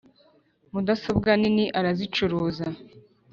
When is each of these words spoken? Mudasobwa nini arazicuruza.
Mudasobwa 0.71 1.29
nini 1.41 1.65
arazicuruza. 1.79 2.65